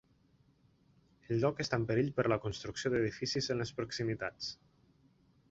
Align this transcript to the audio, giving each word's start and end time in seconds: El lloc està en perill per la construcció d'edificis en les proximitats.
El 1.35 1.41
lloc 1.43 1.61
està 1.63 1.79
en 1.81 1.85
perill 1.91 2.09
per 2.21 2.25
la 2.33 2.39
construcció 2.47 2.93
d'edificis 2.95 3.53
en 3.57 3.63
les 3.65 3.75
proximitats. 3.83 4.51